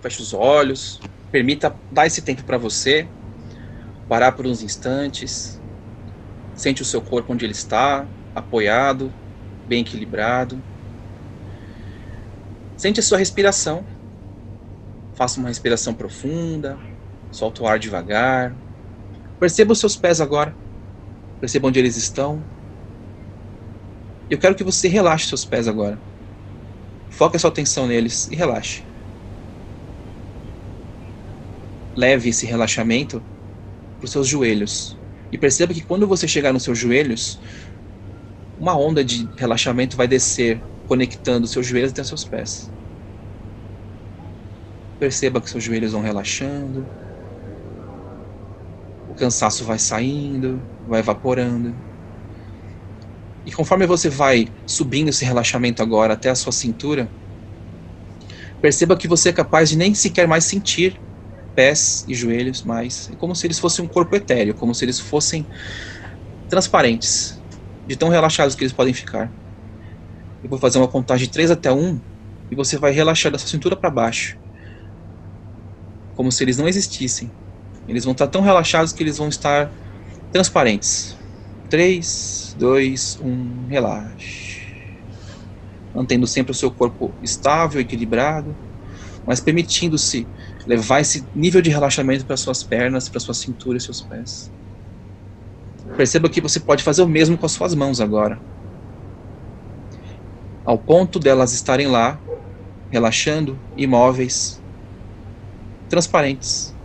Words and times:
Feche 0.00 0.22
os 0.22 0.32
olhos. 0.32 1.00
Permita 1.30 1.78
dar 1.90 2.06
esse 2.06 2.22
tempo 2.22 2.44
para 2.44 2.58
você. 2.58 3.08
Parar 4.08 4.32
por 4.32 4.46
uns 4.46 4.62
instantes. 4.62 5.60
Sente 6.54 6.82
o 6.82 6.84
seu 6.84 7.00
corpo 7.02 7.32
onde 7.32 7.44
ele 7.44 7.52
está, 7.52 8.08
apoiado, 8.34 9.12
bem 9.66 9.82
equilibrado. 9.82 10.60
Sente 12.76 13.00
a 13.00 13.02
sua 13.02 13.18
respiração. 13.18 13.86
Faça 15.14 15.38
uma 15.38 15.48
respiração 15.48 15.94
profunda. 15.94 16.78
Solta 17.30 17.62
o 17.62 17.66
ar 17.66 17.78
devagar. 17.78 18.56
Perceba 19.38 19.72
os 19.72 19.78
seus 19.78 19.96
pés 19.96 20.20
agora. 20.20 20.56
Perceba 21.40 21.68
onde 21.68 21.78
eles 21.78 21.96
estão. 21.96 22.42
Eu 24.30 24.38
quero 24.38 24.54
que 24.54 24.64
você 24.64 24.88
relaxe 24.88 25.28
seus 25.28 25.44
pés 25.44 25.68
agora. 25.68 26.02
Foque 27.10 27.36
a 27.36 27.40
sua 27.40 27.50
atenção 27.50 27.86
neles 27.86 28.26
e 28.28 28.36
relaxe. 28.36 28.87
Leve 31.98 32.28
esse 32.28 32.46
relaxamento 32.46 33.26
para 33.98 34.06
os 34.06 34.12
seus 34.12 34.28
joelhos. 34.28 35.00
E 35.32 35.36
perceba 35.36 35.74
que 35.74 35.82
quando 35.84 36.06
você 36.06 36.28
chegar 36.28 36.52
nos 36.52 36.62
seus 36.62 36.78
joelhos, 36.78 37.40
uma 38.56 38.78
onda 38.78 39.04
de 39.04 39.28
relaxamento 39.36 39.96
vai 39.96 40.06
descer, 40.06 40.64
conectando 40.86 41.48
seus 41.48 41.66
joelhos 41.66 41.90
até 41.90 42.04
seus 42.04 42.24
pés. 42.24 42.72
Perceba 45.00 45.40
que 45.42 45.50
seus 45.50 45.64
joelhos 45.64 45.90
vão 45.90 46.00
relaxando. 46.00 46.88
O 49.08 49.14
cansaço 49.16 49.64
vai 49.64 49.80
saindo, 49.80 50.64
vai 50.86 51.00
evaporando. 51.00 51.76
E 53.44 53.50
conforme 53.50 53.88
você 53.88 54.08
vai 54.08 54.54
subindo 54.64 55.08
esse 55.08 55.24
relaxamento 55.24 55.82
agora 55.82 56.14
até 56.14 56.30
a 56.30 56.36
sua 56.36 56.52
cintura, 56.52 57.12
perceba 58.60 58.96
que 58.96 59.08
você 59.08 59.30
é 59.30 59.32
capaz 59.32 59.68
de 59.68 59.76
nem 59.76 59.94
sequer 59.96 60.28
mais 60.28 60.44
sentir 60.44 61.02
pés 61.58 62.04
e 62.06 62.14
joelhos 62.14 62.62
mais. 62.62 63.10
É 63.12 63.16
como 63.16 63.34
se 63.34 63.44
eles 63.44 63.58
fossem 63.58 63.84
um 63.84 63.88
corpo 63.88 64.14
etéreo, 64.14 64.54
como 64.54 64.72
se 64.72 64.84
eles 64.84 65.00
fossem 65.00 65.44
transparentes, 66.48 67.42
de 67.84 67.96
tão 67.96 68.08
relaxados 68.08 68.54
que 68.54 68.62
eles 68.62 68.72
podem 68.72 68.94
ficar. 68.94 69.28
Eu 70.40 70.48
vou 70.48 70.56
fazer 70.56 70.78
uma 70.78 70.86
contagem 70.86 71.26
de 71.26 71.32
3 71.32 71.50
até 71.50 71.72
1 71.72 72.00
e 72.52 72.54
você 72.54 72.78
vai 72.78 72.92
relaxar 72.92 73.32
da 73.32 73.38
sua 73.38 73.48
cintura 73.48 73.74
para 73.74 73.90
baixo, 73.90 74.38
como 76.14 76.30
se 76.30 76.44
eles 76.44 76.56
não 76.58 76.68
existissem. 76.68 77.28
Eles 77.88 78.04
vão 78.04 78.12
estar 78.12 78.28
tão 78.28 78.40
relaxados 78.40 78.92
que 78.92 79.02
eles 79.02 79.18
vão 79.18 79.28
estar 79.28 79.68
transparentes. 80.30 81.16
3, 81.68 82.54
2, 82.56 83.18
1, 83.20 83.66
relaxe. 83.66 84.62
Mantendo 85.92 86.24
sempre 86.24 86.52
o 86.52 86.54
seu 86.54 86.70
corpo 86.70 87.12
estável, 87.20 87.80
equilibrado, 87.80 88.54
mas 89.26 89.40
permitindo-se 89.40 90.24
levar 90.68 91.00
esse 91.00 91.26
nível 91.34 91.62
de 91.62 91.70
relaxamento 91.70 92.26
para 92.26 92.36
suas 92.36 92.62
pernas, 92.62 93.08
para 93.08 93.18
sua 93.18 93.32
cintura 93.32 93.78
e 93.78 93.80
seus 93.80 94.02
pés. 94.02 94.52
Perceba 95.96 96.28
que 96.28 96.42
você 96.42 96.60
pode 96.60 96.84
fazer 96.84 97.00
o 97.00 97.08
mesmo 97.08 97.38
com 97.38 97.46
as 97.46 97.52
suas 97.52 97.74
mãos 97.74 98.02
agora. 98.02 98.38
Ao 100.66 100.76
ponto 100.76 101.18
delas 101.18 101.54
estarem 101.54 101.86
lá, 101.86 102.20
relaxando, 102.90 103.58
imóveis, 103.78 104.62
transparentes. 105.88 106.76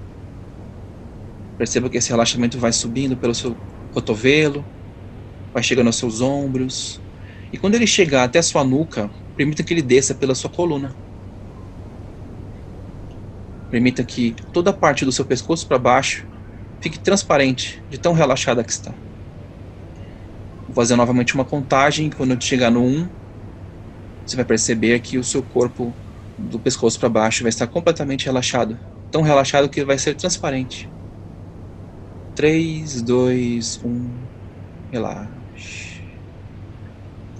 Perceba 1.57 1.89
que 1.89 1.97
esse 1.97 2.09
relaxamento 2.09 2.57
vai 2.57 2.71
subindo 2.71 3.17
pelo 3.17 3.35
seu 3.35 3.57
cotovelo, 3.91 4.65
vai 5.53 5.61
chegando 5.61 5.87
aos 5.87 5.97
seus 5.97 6.21
ombros. 6.21 7.01
E 7.51 7.57
quando 7.57 7.75
ele 7.75 7.85
chegar 7.85 8.23
até 8.23 8.39
a 8.39 8.43
sua 8.43 8.63
nuca, 8.63 9.11
permita 9.35 9.61
que 9.61 9.73
ele 9.73 9.81
desça 9.81 10.15
pela 10.15 10.33
sua 10.33 10.49
coluna. 10.49 10.95
Permita 13.73 14.03
que 14.03 14.35
toda 14.53 14.69
a 14.69 14.73
parte 14.73 15.03
do 15.03 15.11
seu 15.11 15.25
pescoço 15.25 15.65
para 15.65 15.79
baixo 15.79 16.27
fique 16.79 16.99
transparente, 16.99 17.81
de 17.89 17.97
tão 17.97 18.13
relaxada 18.13 18.63
que 18.63 18.71
está. 18.71 18.93
Vou 20.67 20.75
fazer 20.75 20.95
novamente 20.95 21.33
uma 21.33 21.43
contagem. 21.43 22.11
Quando 22.11 22.39
chegar 22.39 22.69
no 22.69 22.83
1, 22.83 23.09
você 24.23 24.35
vai 24.35 24.45
perceber 24.45 24.99
que 24.99 25.17
o 25.17 25.23
seu 25.23 25.41
corpo 25.41 25.91
do 26.37 26.59
pescoço 26.59 26.99
para 26.99 27.09
baixo 27.09 27.41
vai 27.41 27.49
estar 27.49 27.65
completamente 27.65 28.25
relaxado. 28.25 28.77
Tão 29.09 29.23
relaxado 29.23 29.67
que 29.67 29.83
vai 29.83 29.97
ser 29.97 30.13
transparente. 30.13 30.87
3, 32.35 33.01
2, 33.01 33.81
1, 33.83 34.09
relaxe. 34.91 36.03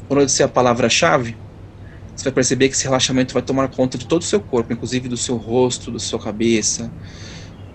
Quando 0.08 0.22
eu 0.22 0.26
disser 0.26 0.48
a 0.48 0.50
palavra-chave, 0.50 1.38
você 2.24 2.30
vai 2.30 2.36
perceber 2.36 2.70
que 2.70 2.76
esse 2.76 2.86
relaxamento 2.86 3.34
vai 3.34 3.44
tomar 3.44 3.68
conta 3.68 3.98
de 3.98 4.08
todo 4.08 4.22
o 4.22 4.26
seu 4.26 4.40
corpo, 4.40 4.72
inclusive 4.72 5.10
do 5.10 5.18
seu 5.18 5.36
rosto, 5.36 5.92
da 5.92 6.00
sua 6.00 6.18
cabeça. 6.18 6.90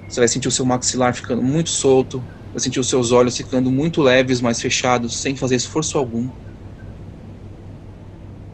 Você 0.08 0.20
vai 0.20 0.26
sentir 0.26 0.48
o 0.48 0.50
seu 0.50 0.64
maxilar 0.64 1.14
ficando 1.14 1.42
muito 1.42 1.68
solto, 1.68 2.26
vai 2.50 2.58
sentir 2.58 2.80
os 2.80 2.88
seus 2.88 3.12
olhos 3.12 3.36
ficando 3.36 3.70
muito 3.70 4.00
leves, 4.00 4.40
mais 4.40 4.58
fechados, 4.58 5.20
sem 5.20 5.36
fazer 5.36 5.56
esforço 5.56 5.98
algum. 5.98 6.30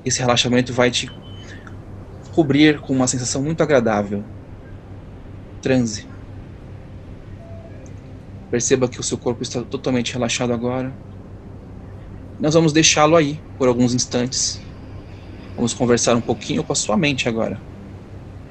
Esse 0.05 0.19
relaxamento 0.19 0.73
vai 0.73 0.91
te 0.91 1.09
cobrir 2.33 2.81
com 2.81 2.93
uma 2.93 3.07
sensação 3.07 3.41
muito 3.45 3.63
agradável. 3.63 4.25
Transe. 5.63 6.09
Perceba 8.51 8.89
que 8.89 8.99
o 8.99 9.05
seu 9.05 9.17
corpo 9.17 9.45
está 9.45 9.63
totalmente 9.63 10.13
relaxado 10.13 10.53
agora. 10.53 10.93
Nós 12.41 12.55
vamos 12.55 12.73
deixá-lo 12.73 13.15
aí 13.15 13.41
por 13.57 13.69
alguns 13.69 13.95
instantes. 13.95 14.64
Vamos 15.57 15.75
conversar 15.75 16.17
um 16.17 16.23
pouquinho 16.23 16.65
com 16.65 16.73
a 16.73 16.77
sua 16.77 16.97
mente 16.97 17.29
agora. 17.29 17.63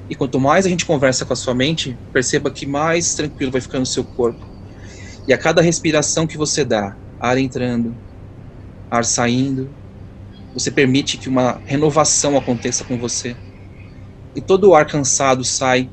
E 0.08 0.14
quanto 0.14 0.40
mais 0.40 0.66
a 0.66 0.68
gente 0.68 0.86
conversa 0.86 1.24
com 1.26 1.32
a 1.32 1.36
sua 1.36 1.54
mente, 1.54 2.00
perceba 2.12 2.50
que 2.52 2.66
mais 2.66 3.14
tranquilo 3.14 3.52
vai 3.52 3.60
ficando 3.60 3.82
o 3.82 3.86
seu 3.86 4.04
corpo. 4.04 4.46
E 5.28 5.32
a 5.32 5.38
cada 5.38 5.62
respiração 5.62 6.26
que 6.26 6.38
você 6.38 6.64
dá, 6.64 6.98
ar 7.20 7.38
entrando, 7.38 8.00
ar 8.90 9.04
saindo, 9.04 9.76
você 10.54 10.70
permite 10.70 11.18
que 11.18 11.28
uma 11.28 11.62
renovação 11.66 12.36
aconteça 12.36 12.84
com 12.84 12.98
você. 12.98 13.38
E 14.34 14.42
todo 14.42 14.70
o 14.70 14.74
ar 14.74 14.86
cansado 14.86 15.44
sai, 15.44 15.92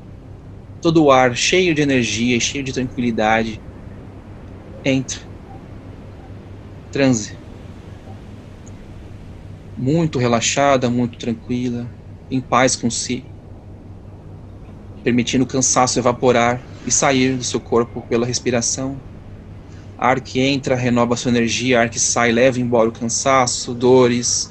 todo 0.80 1.04
o 1.04 1.12
ar 1.12 1.36
cheio 1.36 1.74
de 1.74 1.82
energia, 1.82 2.40
cheio 2.40 2.64
de 2.64 2.72
tranquilidade, 2.72 3.62
entre. 4.84 5.18
Transe. 6.92 7.41
Muito 9.82 10.16
relaxada, 10.16 10.88
muito 10.88 11.18
tranquila, 11.18 11.90
em 12.30 12.40
paz 12.40 12.76
com 12.76 12.88
si, 12.88 13.24
permitindo 15.02 15.42
o 15.42 15.46
cansaço 15.46 15.98
evaporar 15.98 16.64
e 16.86 16.90
sair 16.92 17.36
do 17.36 17.42
seu 17.42 17.58
corpo 17.58 18.00
pela 18.02 18.24
respiração. 18.24 18.96
Ar 19.98 20.20
que 20.20 20.38
entra 20.38 20.76
renova 20.76 21.16
sua 21.16 21.32
energia, 21.32 21.80
ar 21.80 21.90
que 21.90 21.98
sai 21.98 22.30
leva 22.30 22.60
embora 22.60 22.90
o 22.90 22.92
cansaço, 22.92 23.74
dores, 23.74 24.48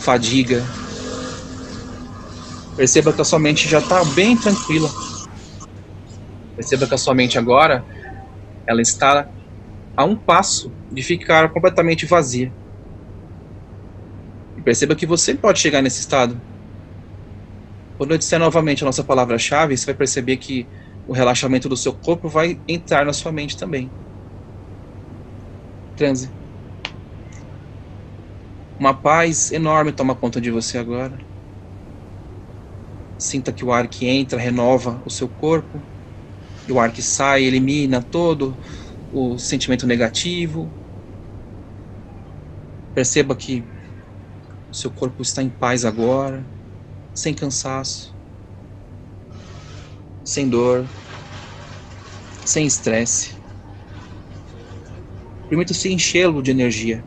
fadiga. 0.00 0.64
Perceba 2.76 3.12
que 3.12 3.20
a 3.20 3.24
sua 3.24 3.38
mente 3.38 3.68
já 3.68 3.78
está 3.78 4.04
bem 4.04 4.36
tranquila. 4.36 4.90
Perceba 6.56 6.88
que 6.88 6.94
a 6.94 6.98
sua 6.98 7.14
mente 7.14 7.38
agora 7.38 7.86
ela 8.66 8.82
está 8.82 9.30
a 9.96 10.04
um 10.04 10.16
passo 10.16 10.74
de 10.90 11.04
ficar 11.04 11.52
completamente 11.52 12.04
vazia. 12.04 12.52
Perceba 14.66 14.96
que 14.96 15.06
você 15.06 15.32
pode 15.32 15.60
chegar 15.60 15.80
nesse 15.80 16.00
estado. 16.00 16.42
Quando 17.96 18.10
eu 18.10 18.18
disser 18.18 18.36
novamente 18.40 18.82
a 18.82 18.86
nossa 18.86 19.04
palavra-chave, 19.04 19.76
você 19.76 19.86
vai 19.86 19.94
perceber 19.94 20.38
que 20.38 20.68
o 21.06 21.12
relaxamento 21.12 21.68
do 21.68 21.76
seu 21.76 21.94
corpo 21.94 22.28
vai 22.28 22.60
entrar 22.66 23.06
na 23.06 23.12
sua 23.12 23.30
mente 23.30 23.56
também. 23.56 23.94
Transe. 25.94 26.32
Uma 28.76 28.92
paz 28.92 29.52
enorme 29.52 29.92
toma 29.92 30.16
conta 30.16 30.40
de 30.40 30.50
você 30.50 30.78
agora. 30.78 31.16
Sinta 33.16 33.52
que 33.52 33.64
o 33.64 33.72
ar 33.72 33.86
que 33.86 34.08
entra 34.08 34.36
renova 34.36 35.00
o 35.06 35.10
seu 35.10 35.28
corpo, 35.28 35.80
e 36.66 36.72
o 36.72 36.80
ar 36.80 36.92
que 36.92 37.02
sai 37.02 37.44
elimina 37.44 38.02
todo 38.02 38.58
o 39.12 39.38
sentimento 39.38 39.86
negativo. 39.86 40.68
Perceba 42.92 43.36
que 43.36 43.75
seu 44.76 44.90
corpo 44.90 45.22
está 45.22 45.42
em 45.42 45.48
paz 45.48 45.86
agora, 45.86 46.44
sem 47.14 47.32
cansaço, 47.32 48.14
sem 50.22 50.50
dor, 50.50 50.84
sem 52.44 52.66
estresse. 52.66 53.34
Permita-se 55.48 55.90
enchê-lo 55.90 56.42
de 56.42 56.50
energia. 56.50 57.02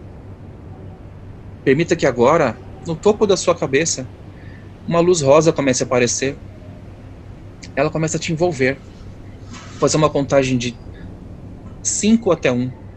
Permita 1.63 1.95
que 1.95 2.07
agora, 2.07 2.57
no 2.87 2.95
topo 2.95 3.27
da 3.27 3.37
sua 3.37 3.53
cabeça, 3.53 4.07
uma 4.87 4.99
luz 4.99 5.21
rosa 5.21 5.53
comece 5.53 5.83
a 5.83 5.85
aparecer. 5.85 6.35
Ela 7.75 7.91
começa 7.91 8.17
a 8.17 8.19
te 8.19 8.33
envolver. 8.33 8.79
Vou 9.73 9.79
fazer 9.81 9.97
uma 9.97 10.09
contagem 10.09 10.57
de 10.57 10.75
5 11.83 12.31
até 12.31 12.51
1. 12.51 12.88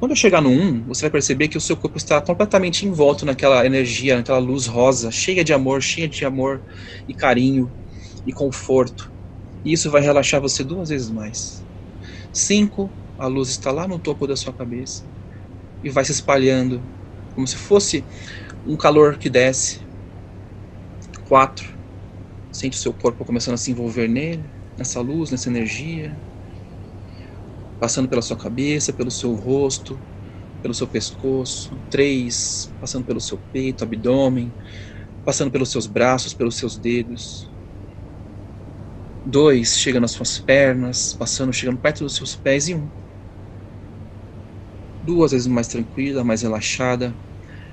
Quando 0.00 0.12
eu 0.12 0.16
chegar 0.16 0.40
no 0.40 0.48
1, 0.50 0.84
você 0.86 1.02
vai 1.02 1.10
perceber 1.10 1.48
que 1.48 1.58
o 1.58 1.60
seu 1.60 1.76
corpo 1.76 1.98
está 1.98 2.20
completamente 2.22 2.86
envolto 2.86 3.26
naquela 3.26 3.64
energia, 3.66 4.16
naquela 4.16 4.38
luz 4.38 4.66
rosa, 4.66 5.10
cheia 5.12 5.44
de 5.44 5.52
amor, 5.52 5.82
cheia 5.82 6.08
de 6.08 6.24
amor 6.24 6.64
e 7.08 7.14
carinho. 7.14 7.74
e 8.26 8.32
conforto. 8.32 9.12
E 9.64 9.72
isso 9.74 9.90
vai 9.90 10.02
relaxar 10.02 10.40
você 10.40 10.64
duas 10.64 10.90
vezes 10.90 11.10
mais. 11.10 11.66
Cinco, 12.32 12.96
a 13.18 13.26
luz 13.28 13.50
está 13.50 13.72
lá 13.72 13.88
no 13.88 14.00
topo 14.00 14.26
da 14.26 14.36
sua 14.36 14.54
cabeça 14.54 15.04
e 15.82 15.90
vai 15.90 16.04
se 16.04 16.12
espalhando 16.12 16.88
como 17.34 17.46
se 17.46 17.56
fosse 17.58 18.08
um 18.66 18.76
calor 18.76 19.18
que 19.18 19.30
desce. 19.30 19.80
Quatro, 21.24 21.78
sente 22.52 22.76
o 22.78 22.80
seu 22.80 22.94
corpo 22.94 23.24
começando 23.24 23.54
a 23.54 23.58
se 23.58 23.70
envolver 23.72 24.08
nele, 24.08 24.52
nessa 24.78 25.00
luz, 25.00 25.30
nessa 25.30 25.48
energia, 25.50 26.22
passando 27.80 28.08
pela 28.10 28.22
sua 28.22 28.38
cabeça, 28.38 28.92
pelo 28.94 29.10
seu 29.12 29.34
rosto, 29.34 30.04
pelo 30.62 30.74
seu 30.74 30.88
pescoço. 30.88 31.82
Três, 31.90 32.74
passando 32.80 33.06
pelo 33.06 33.20
seu 33.20 33.38
peito, 33.52 33.84
abdômen, 33.84 34.56
passando 35.24 35.50
pelos 35.52 35.70
seus 35.70 35.86
braços, 35.86 36.34
pelos 36.34 36.56
seus 36.58 36.78
dedos. 36.78 37.52
Dois, 39.24 39.78
chega 39.78 39.98
nas 40.00 40.12
suas 40.12 40.38
pernas, 40.38 41.14
passando, 41.14 41.52
chegando 41.54 41.80
perto 41.80 42.04
dos 42.04 42.16
seus 42.16 42.36
pés. 42.36 42.68
E 42.68 42.74
um, 42.74 42.92
duas 45.02 45.32
vezes 45.32 45.46
mais 45.46 45.68
tranquila, 45.68 46.24
mais 46.24 46.42
relaxada, 46.42 47.18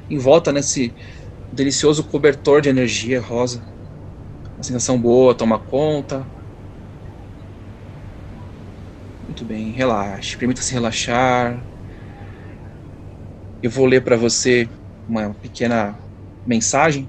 envolta 0.10 0.52
nesse 0.54 0.96
delicioso 1.52 2.06
cobertor 2.06 2.62
de 2.62 2.70
energia 2.70 3.22
rosa. 3.22 3.68
Uma 4.58 4.64
sensação 4.64 5.02
boa, 5.02 5.36
toma 5.38 5.60
conta. 5.60 6.32
Muito 9.38 9.54
bem, 9.54 9.70
relaxe, 9.70 10.36
permita-se 10.36 10.74
relaxar. 10.74 11.64
Eu 13.62 13.70
vou 13.70 13.86
ler 13.86 14.04
para 14.04 14.18
você 14.18 14.68
uma 15.08 15.32
pequena 15.32 15.96
mensagem. 16.44 17.08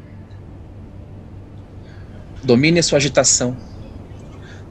Domine 2.44 2.80
a 2.80 2.82
sua 2.82 2.98
agitação. 2.98 3.56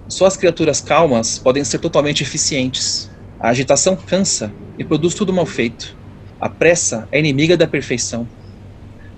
Só 0.07 0.27
as 0.27 0.37
criaturas 0.37 0.81
calmas 0.81 1.39
podem 1.39 1.63
ser 1.63 1.79
totalmente 1.79 2.21
eficientes. 2.21 3.09
A 3.39 3.49
agitação 3.49 3.95
cansa 3.95 4.53
e 4.77 4.83
produz 4.83 5.15
tudo 5.15 5.33
mal 5.33 5.47
feito. 5.47 5.97
A 6.39 6.47
pressa 6.47 7.07
é 7.11 7.17
inimiga 7.17 7.57
da 7.57 7.65
perfeição. 7.65 8.29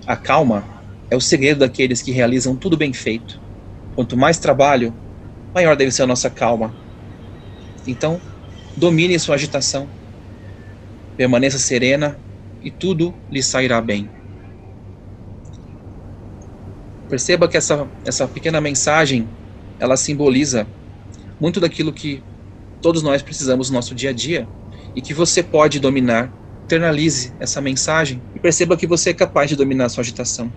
A 0.06 0.16
calma 0.16 0.66
é 1.10 1.14
o 1.14 1.20
segredo 1.20 1.60
daqueles 1.60 2.00
que 2.00 2.10
realizam 2.10 2.56
tudo 2.56 2.74
bem 2.74 2.94
feito. 2.94 3.38
Quanto 3.94 4.16
mais 4.16 4.38
trabalho, 4.38 4.94
maior 5.54 5.76
deve 5.76 5.92
ser 5.92 6.04
a 6.04 6.06
nossa 6.06 6.30
calma. 6.30 6.74
Então, 7.86 8.20
domine 8.80 9.18
sua 9.18 9.34
agitação. 9.34 9.86
Permaneça 11.14 11.58
serena 11.58 12.18
e 12.62 12.70
tudo 12.70 13.14
lhe 13.30 13.42
sairá 13.42 13.78
bem. 13.78 14.10
Perceba 17.10 17.46
que 17.46 17.58
essa, 17.58 17.86
essa 18.06 18.26
pequena 18.26 18.58
mensagem, 18.58 19.28
ela 19.78 19.98
simboliza 19.98 20.66
muito 21.38 21.60
daquilo 21.60 21.92
que 21.92 22.22
todos 22.80 23.02
nós 23.02 23.20
precisamos 23.20 23.68
no 23.68 23.76
nosso 23.76 23.94
dia 23.94 24.10
a 24.10 24.12
dia 24.14 24.48
e 24.96 25.02
que 25.02 25.12
você 25.12 25.42
pode 25.42 25.78
dominar. 25.78 26.32
Internalize 26.64 27.34
essa 27.40 27.60
mensagem 27.60 28.22
e 28.34 28.38
perceba 28.38 28.76
que 28.76 28.86
você 28.86 29.10
é 29.10 29.14
capaz 29.14 29.50
de 29.50 29.56
dominar 29.56 29.88
sua 29.88 30.02
agitação. 30.02 30.50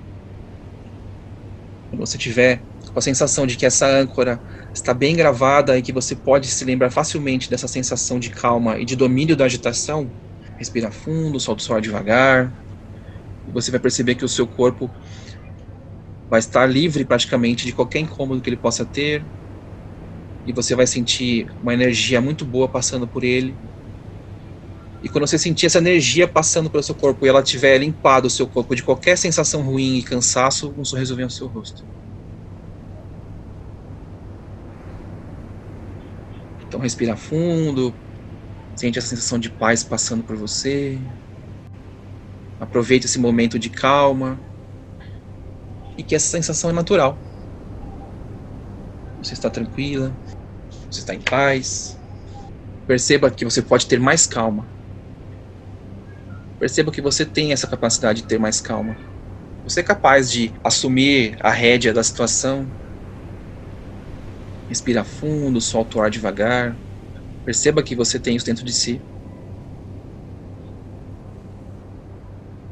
Quando 1.90 2.00
você 2.00 2.20
tiver 2.20 2.62
com 2.94 3.00
a 3.00 3.02
sensação 3.02 3.48
de 3.48 3.58
que 3.58 3.66
essa 3.66 3.88
âncora 3.88 4.42
está 4.74 4.94
bem 4.94 5.16
gravada 5.16 5.78
e 5.78 5.82
que 5.82 5.92
você 5.92 6.16
pode 6.16 6.48
se 6.48 6.64
lembrar 6.64 6.92
facilmente 6.92 7.50
dessa 7.50 7.68
sensação 7.68 8.20
de 8.20 8.30
calma 8.30 8.80
e 8.80 8.86
de 8.86 8.96
domínio 8.96 9.36
da 9.36 9.46
agitação, 9.46 10.14
respira 10.58 10.92
fundo, 10.92 11.40
solta 11.40 11.62
o 11.62 11.66
suor 11.66 11.82
devagar. 11.82 12.56
E 13.48 13.52
você 13.52 13.72
vai 13.72 13.80
perceber 13.80 14.16
que 14.16 14.26
o 14.26 14.30
seu 14.30 14.48
corpo 14.48 14.92
vai 16.30 16.40
estar 16.40 16.66
livre 16.68 17.04
praticamente 17.06 17.66
de 17.66 17.74
qualquer 17.74 18.00
incômodo 18.00 18.42
que 18.42 18.50
ele 18.50 18.58
possa 18.58 18.86
ter, 18.86 19.26
e 20.46 20.54
você 20.54 20.76
vai 20.76 20.86
sentir 20.86 21.48
uma 21.62 21.74
energia 21.74 22.22
muito 22.22 22.46
boa 22.46 22.70
passando 22.70 23.08
por 23.08 23.24
ele. 23.24 23.58
E 25.02 25.10
quando 25.10 25.28
você 25.28 25.38
sentir 25.38 25.66
essa 25.66 25.80
energia 25.80 26.28
passando 26.28 26.70
pelo 26.70 26.84
seu 26.84 26.96
corpo 26.96 27.26
e 27.26 27.30
ela 27.30 27.44
tiver 27.44 27.78
limpado 27.78 28.28
o 28.28 28.30
seu 28.30 28.48
corpo 28.48 28.76
de 28.76 28.84
qualquer 28.84 29.18
sensação 29.18 29.62
ruim 29.62 29.98
e 29.98 30.04
cansaço, 30.04 30.74
um 30.78 30.86
sorriso 30.86 31.16
vem 31.16 31.24
ao 31.24 31.30
seu 31.30 31.48
rosto. 31.48 31.84
Então 36.74 36.82
respira 36.82 37.16
fundo, 37.16 37.96
sente 38.76 38.98
a 38.98 39.02
sensação 39.04 39.38
de 39.38 39.48
paz 39.48 39.84
passando 39.84 40.24
por 40.24 40.36
você. 40.36 41.00
Aproveite 42.60 43.06
esse 43.06 43.20
momento 43.20 43.60
de 43.60 43.70
calma 43.70 44.44
e 45.96 46.04
que 46.04 46.16
essa 46.16 46.26
sensação 46.26 46.72
é 46.72 46.74
natural. 46.74 47.22
Você 49.20 49.36
está 49.36 49.52
tranquila, 49.52 50.18
você 50.90 51.02
está 51.02 51.14
em 51.14 51.22
paz. 51.22 51.96
Perceba 52.88 53.30
que 53.30 53.46
você 53.46 53.62
pode 53.62 53.86
ter 53.86 54.00
mais 54.00 54.26
calma. 54.26 54.68
Perceba 56.58 56.92
que 56.92 57.02
você 57.02 57.24
tem 57.24 57.54
essa 57.54 57.68
capacidade 57.68 58.24
de 58.24 58.28
ter 58.28 58.40
mais 58.40 58.60
calma. 58.60 58.98
Você 59.64 59.82
é 59.82 59.84
capaz 59.84 60.32
de 60.32 60.56
assumir 60.64 61.38
a 61.40 61.52
rédea 61.52 61.94
da 61.94 62.04
situação. 62.04 62.74
Respira 64.74 65.06
fundo, 65.06 65.62
solta 65.62 66.00
o 66.00 66.02
ar 66.02 66.10
devagar. 66.10 66.82
Perceba 67.46 67.84
que 67.84 67.96
você 67.96 68.20
tem 68.20 68.36
isso 68.36 68.46
dentro 68.46 68.66
de 68.66 68.74
si. 68.74 69.06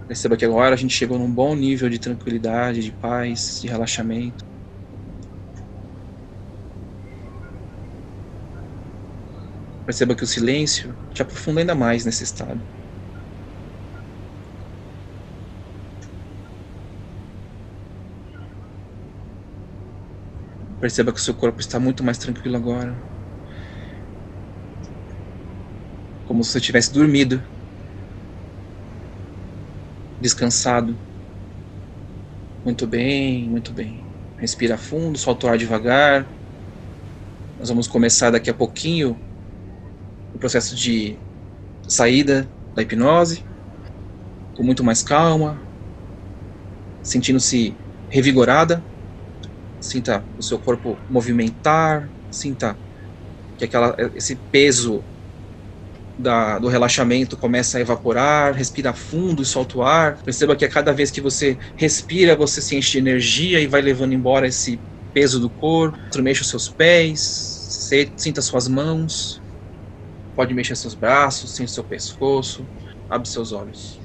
Perceba 0.07 0.38
que 0.38 0.45
agora 0.45 0.75
a 0.75 0.77
gente 0.77 0.94
chegou 0.94 1.18
num 1.18 1.33
bom 1.33 1.56
nível 1.56 1.89
de 1.89 1.98
tranquilidade, 1.98 2.83
de 2.83 2.92
paz, 2.92 3.57
de 3.59 3.68
relaxamento. 3.68 4.45
Perceba 9.86 10.15
que 10.15 10.24
o 10.24 10.27
silêncio 10.27 10.98
te 11.13 11.21
aprofunda 11.21 11.59
ainda 11.62 11.75
mais 11.75 12.03
nesse 12.03 12.24
estado. 12.24 12.68
Perceba 20.81 21.13
que 21.13 21.19
o 21.19 21.23
seu 21.23 21.33
corpo 21.33 21.61
está 21.61 21.79
muito 21.79 22.03
mais 22.03 22.17
tranquilo 22.17 22.57
agora. 22.57 23.01
Como 26.25 26.43
se 26.43 26.51
você 26.51 26.61
tivesse 26.61 26.91
dormido. 26.91 27.43
Descansado. 30.21 30.97
Muito 32.63 32.88
bem, 32.88 33.50
muito 33.50 33.73
bem. 33.73 34.07
Respira 34.39 34.77
fundo, 34.77 35.17
solta 35.17 35.47
o 35.47 35.50
ar 35.50 35.57
devagar. 35.57 36.31
Nós 37.57 37.69
vamos 37.69 37.88
começar 37.88 38.29
daqui 38.31 38.50
a 38.50 38.53
pouquinho 38.53 39.21
o 40.33 40.39
processo 40.39 40.75
de 40.75 41.17
saída 41.88 42.51
da 42.75 42.81
hipnose, 42.81 43.45
com 44.53 44.63
muito 44.63 44.83
mais 44.83 45.03
calma, 45.03 45.61
sentindo-se 47.03 47.77
revigorada. 48.09 48.90
Sinta 49.81 50.27
o 50.38 50.43
seu 50.43 50.59
corpo 50.59 51.03
movimentar, 51.09 52.13
sinta 52.31 52.79
que 53.57 53.65
aquela, 53.65 53.95
esse 54.15 54.38
peso 54.51 55.05
da, 56.17 56.59
do 56.59 56.67
relaxamento 56.67 57.38
começa 57.38 57.77
a 57.77 57.81
evaporar, 57.81 58.53
respira 58.53 58.93
fundo 58.93 59.41
e 59.41 59.45
solta 59.45 59.77
o 59.77 59.83
ar. 59.83 60.21
Perceba 60.23 60.55
que 60.55 60.65
a 60.65 60.69
cada 60.69 60.93
vez 60.93 61.11
que 61.11 61.21
você 61.21 61.57
respira, 61.75 62.35
você 62.35 62.61
se 62.61 62.75
enche 62.75 62.93
de 62.93 62.97
energia 63.00 63.59
e 63.59 63.67
vai 63.67 63.81
levando 63.81 64.13
embora 64.13 64.47
esse 64.47 64.83
peso 65.13 65.39
do 65.39 65.50
corpo. 65.51 65.97
Mexa 66.21 66.43
os 66.43 66.50
seus 66.50 66.69
pés, 66.69 67.21
sinta 68.17 68.41
suas 68.41 68.67
mãos, 68.67 69.41
Pode 70.35 70.53
mexer 70.53 70.75
seus 70.75 70.95
braços, 70.95 71.55
sente 71.55 71.71
seu 71.71 71.83
pescoço, 71.83 72.69
abre 73.09 73.27
seus 73.29 73.51
olhos. 73.51 74.00